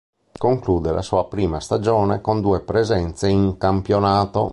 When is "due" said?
2.41-2.61